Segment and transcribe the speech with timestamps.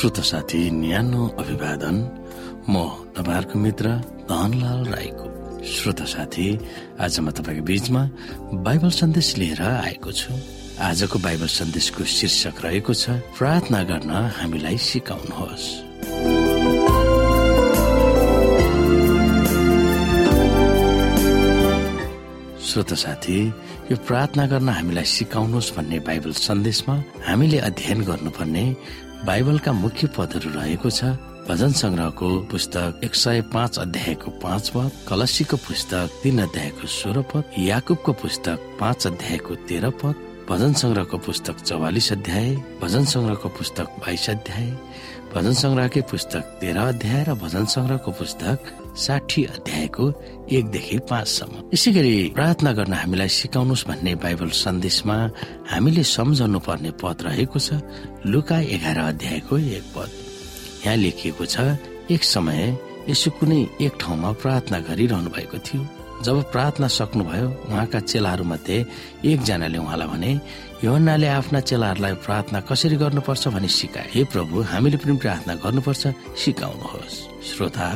[0.00, 1.96] श्रोत साथी न्यानो अभिवादन।
[2.72, 2.74] म
[3.12, 3.86] तपाईँहरूको मित्र
[4.32, 5.26] धनलाल राईको
[5.60, 6.46] श्रोत साथी।
[7.04, 8.02] आज म तपाईँको बीचमा
[8.64, 10.32] बाइबल सन्देश लिएर आएको छु।
[10.80, 15.68] आजको बाइबल सन्देशको शीर्षक रहेको छ प्रार्थना गर्न हामीलाई सिकाउनुहोस्।
[22.64, 23.38] श्रोत साथी
[23.92, 26.96] यो प्रार्थना गर्न हामीलाई सिकाउनुहोस् भन्ने बाइबल सन्देशमा
[27.28, 28.64] हामीले अध्ययन गर्नुपर्ने
[29.26, 31.04] बाइबलका मुख्य पदहरू रहेको छ
[31.48, 37.52] भजन संग्रहको पुस्तक एक सय पाँच अध्यायको पाँच पद कलसीको पुस्तक तीन अध्यायको सोह्र पद
[37.58, 40.14] याकुबको पुस्तक पाँच अध्यायको तेह्र पद
[40.48, 44.70] भजन संग्रहको पुस्तक चौवालिस अध्याय भजन संग्रहको पुस्तक बाइस अध्याय
[45.34, 50.04] भजन संग्रहकै पुस्तक तेह्र अध्याय र भजन संग्रहको पुस्तक साठी अध्यायको
[50.50, 55.16] एकदेखि पाँचसम्म। यसै गरी प्रार्थना गर्न हामीलाई सिकाउनुहोस् भन्ने बाइबल सन्देशमा
[55.70, 57.68] हामीले सम्झाउनु पर्ने पद रहेको छ
[58.26, 60.10] लुका एघार अध्यायको एक पद।
[60.86, 61.56] यहाँ लेखिएको छ
[62.10, 62.60] एक समय
[63.08, 65.82] यसो कुनै एक ठाउँमा प्रार्थना गरिरहनु भएको थियो।
[66.20, 68.76] जब प्रार्थना सक्नुभयो उहाँका चेलाहरू मध्ये
[69.24, 70.32] एकजनाले उहाँलाई भने
[70.84, 76.02] योहन्नाले आफ्ना चेलाहरूलाई प्रार्थना कसरी गर्नुपर्छ भनी सिकाए। हे प्रभु हामीले पनि प्रार्थना गर्नुपर्छ
[76.36, 77.88] सिकाउनुहोस्। श्रोता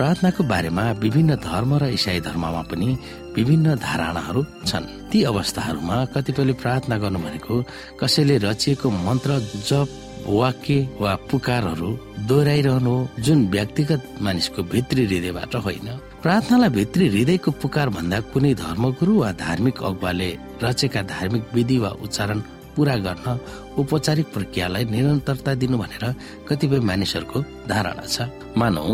[0.00, 2.88] प्रार्थनाको बारेमा विभिन्न धर्म र इसाई धर्ममा पनि
[3.36, 7.54] विभिन्न धारणाहरू छन्। ती अवस्थाहरूमा कतिपयले प्रार्थना गर्नु भनेको
[8.00, 9.30] कसैले रचिएको मन्त्र
[9.68, 9.88] जप
[10.26, 11.90] वाक्य वा पुकारहरू
[12.28, 12.94] दोहोऱ्याइरहनु
[13.26, 15.88] जुन व्यक्तिगत मानिसको भित्री हृदयबाट होइन।
[16.24, 20.30] प्रार्थनालाई भित्री हृदयको पुकार भन्दा कुनै धर्मगुरु वा धार्मिक अगुवाले
[20.64, 22.40] रचेका धार्मिक विधि वा उच्चारण
[22.80, 23.28] पूरा गर्न
[23.76, 26.04] औपचारिक प्रक्रियालाई निरन्तरता दिनु भनेर
[26.48, 28.24] कतिपय मानिसहरूको धारणा छ।
[28.56, 28.84] मानौ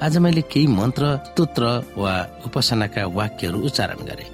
[0.00, 2.12] आज मैले केही मन्त्र स्तोत्र वा
[2.48, 4.24] उपासनाका वाक्यहरू उच्चारण गरे।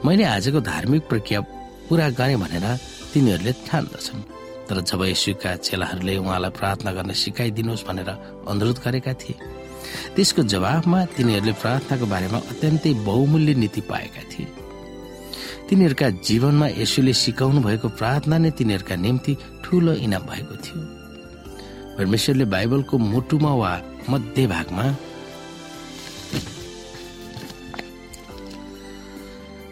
[0.00, 1.40] मैले आजको धार्मिक प्रक्रिया
[1.88, 2.66] पूरा गरे भनेर
[3.12, 4.24] तिनीहरूले ठान्दछन्।
[4.64, 8.10] तर जब यसुका चेलाहरूले उहाँलाई प्रार्थना गर्न सिकाइदिनुहोस् भनेर
[8.48, 9.36] अनुरोध गरेका थिए
[10.16, 14.63] त्यसको जवाफमा तिनीहरूले प्रार्थनाको बारेमा अत्यन्तै बहुमूल्य नीति पाएका थिए।
[15.68, 19.32] तिनीहरूका जीवनमा यसुले सिकाउनु भएको प्रार्थना नै तिनीहरूका निम्ति
[19.64, 20.80] ठूलो इनाम भएको थियो।
[21.98, 23.72] परमेश्वरले बाइबलको मुटुमा वा
[24.10, 24.84] मध्य भागमा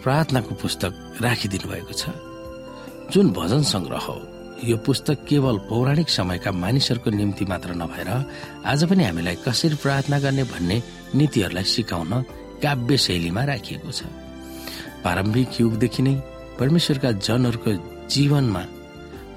[0.03, 0.93] प्रार्थनाको पुस्तक
[1.23, 2.03] राखिदिनु भएको छ।
[3.13, 4.17] जुन भजन संग्रह हो
[4.65, 8.11] यो पुस्तक केवल पौराणिक समयका मानिसहरूको निम्ति मात्र नभएर
[8.65, 10.83] आज पनि हामीलाई कसरी प्रार्थना गर्ने भन्ने
[11.15, 12.13] नीतिहरूलाई सिकाउन
[12.63, 14.03] काव्य शैलीमा राखिएको छ।
[15.03, 16.15] प्रारम्भिक युगदेखि नै
[16.59, 17.71] परमेश्वरका जनहरूको
[18.09, 18.63] जीवनमा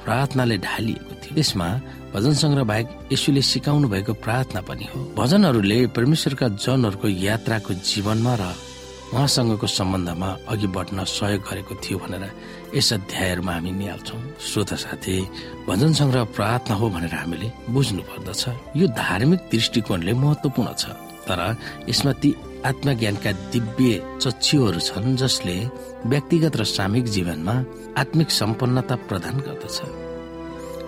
[0.06, 1.68] प्रार्थनाले ढालिएको थियो। यसमा
[2.14, 8.44] भजन संग्रह बाहेक यसुले सिकाउनु भएको प्रार्थना पनि हो। भजनहरूले परमेश्वरका जनहरूको यात्राको जीवनमा र
[9.14, 12.24] उहाँसँगको सम्बन्धमा अघि बढ्न सहयोग गरेको थियो भनेर
[12.76, 15.16] यस अध्यायहरूमा हामी निहाल्छौँ। श्रोत साथी
[15.68, 18.44] भजन संग्रह प्रार्थना हो भनेर हामीले बुझ्नु पर्दछ
[18.76, 20.84] यो धार्मिक दृष्टिकोणले महत्वपूर्ण छ।
[21.28, 21.40] तर
[21.90, 22.30] यसमा ती
[22.66, 25.58] आत्मज्ञानका दिव्य चक्षुहरू छन् जसले
[26.06, 27.56] व्यक्तिगत र सामूहिक जीवनमा
[28.02, 29.78] आत्मिक सम्पन्नता प्रदान गर्दछ।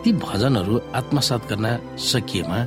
[0.01, 1.67] ती भजनहरू आत्मसात गर्न
[2.01, 2.59] सकिएमा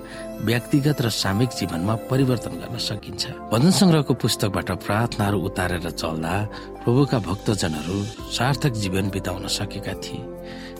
[0.46, 3.22] व्यक्तिगत र सामूहिक जीवनमा परिवर्तन गर्न सकिन्छ।
[3.52, 6.34] भजन संग्रहको पुस्तकबाट प्रार्थनाहरू उतारेर चल्दा
[6.82, 7.98] प्रभुका भक्तजनहरू
[8.30, 10.22] सार्थक जीवन बिताउन सकेका थिए।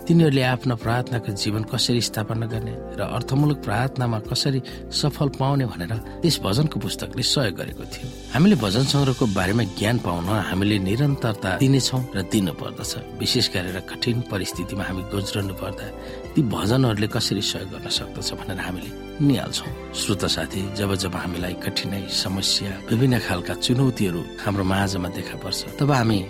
[0.07, 6.37] तिनीहरूले आफ्नो प्रार्थनाको जीवन कसरी स्थापना गर्ने र अर्थमूलक प्रार्थनामा कसरी सफल पाउने भनेर त्यस
[6.43, 12.19] भजनको पुस्तकले सहयोग गरेको थियो। हामीले भजन संग्रहको बारेमा ज्ञान पाउन हामीले निरन्तरता दिनेछौँ र
[12.33, 15.87] दिनु पर्दछ विशेष गरेर कठिन परिस्थितिमा हामी गुज्रनु पर्दा
[16.35, 18.91] ती भजनहरूले कसरी सहयोग गर्न सक्दछ भनेर हामीले
[19.21, 25.61] निहाल्छौँ। श्रोत साथी जब जब हामीलाई कठिनाई समस्या विभिन्न खालका चुनौतीहरू हाम्रो माझमा देखा पर्छ
[25.79, 26.21] तब हामी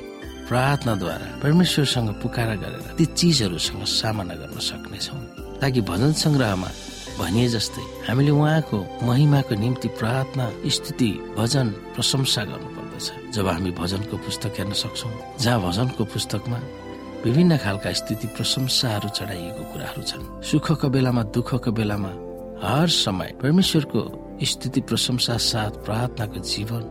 [0.50, 5.20] प्रार्थनाद्वारा परमेश्वरसँग पुकारा गरेर ती चिजहरूसँग सामना गर्न सक्नेछौँ।
[5.62, 6.70] ताकि भजन संग्रहमा
[7.18, 14.52] भनिए जस्तै हामीले उहाँको महिमाको निम्ति प्रार्थना स्तुति भजन प्रशंसा गर्नुपर्दछ। जब हामी भजनको पुस्तक
[14.58, 16.58] हेर्न सक्छौँ जहाँ भजनको पुस्तकमा
[17.24, 22.12] विभिन्न खालका स्थिति प्रशंसाहरू चढाइएको कुराहरू छन्। सुखको बेलामा दुःखको बेलामा
[22.66, 24.00] हर समय परमेश्वरको
[24.42, 26.82] स्थिति प्रशंसा साथ प्रार्थनाको जीवन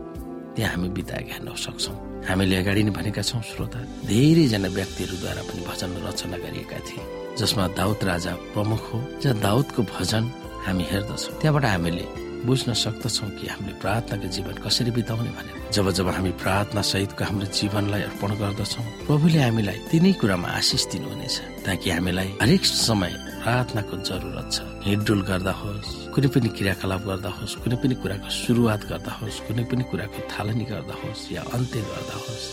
[0.56, 3.78] त्यहाँ हामी बिताएका हेर्न सक्छौँ। हामीले अगाडि नै भनेका छौँ श्रोता।
[4.10, 7.02] धेरैजना व्यक्तिहरूद्वारा पनि भजन रचना गरिएका थिए
[7.38, 10.24] जसमा दाउद राजा प्रमुख हो जहाँ दाउदको भजन
[10.66, 12.04] हामी हेर्दछौँ। त्यहाँबाट हामीले
[12.46, 17.46] बुझ्न सक्दछौँ कि हामीले प्रार्थनाको जीवन कसरी बिताउने भनेर। जब जब हामी प्रार्थना सहितको हाम्रो
[17.58, 24.48] जीवनलाई अर्पण गर्दछौँ प्रभुले हामीलाई तिनै कुरामा आशिष दिनुहुनेछ ताकि हामीलाई हरेक समय प्रार्थनाको जरुरत
[24.52, 29.40] छ। हिँडडुल गर्दा होस् कुनै पनि क्रियाकलाप गर्दा होस् कुनै पनि कुराको सुरुवात गर्दा होस्
[29.46, 32.46] कुनै पनि कुराको थालनी गर्दा होस् या अन्त्य गर्दा होस्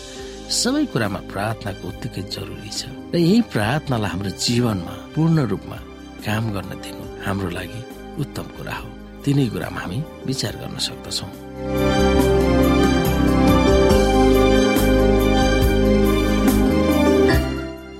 [0.60, 5.78] सबै कुरामा प्रार्थनाको उत्तिकै जरुरी छ। र यही प्रार्थनालाई हाम्रो जीवनमा पूर्ण रूपमा
[6.24, 7.80] काम गर्न दिनु हाम्रो लागि
[8.22, 8.88] उत्तम कुरा हो।
[9.24, 11.30] तिनै कुरामा हामी विचार गर्न सक्दछौँ।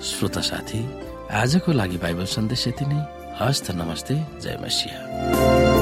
[0.08, 0.80] श्रोता साथी
[1.32, 3.00] आजको लागि बाइबल सन्देश यति नै।
[3.40, 5.77] हस्त नमस्ते जय मसिंह।